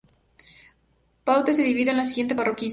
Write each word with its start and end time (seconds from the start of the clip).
Paute 1.23 1.53
se 1.53 1.61
divide 1.61 1.91
en 1.91 1.97
las 1.97 2.07
siguientes 2.07 2.35
parroquias. 2.35 2.69